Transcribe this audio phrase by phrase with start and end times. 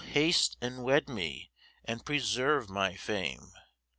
[0.13, 1.51] haste and wed me,
[1.85, 3.51] and preserve my fame.